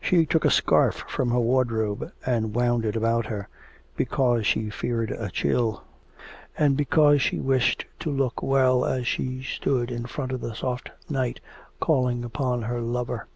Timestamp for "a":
0.44-0.52, 5.10-5.30